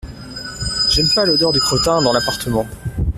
J’aime 0.89 1.09
pas 1.13 1.25
l’odeur 1.27 1.51
du 1.51 1.59
crottin 1.59 2.01
dans 2.01 2.11
l’appartement. 2.11 2.65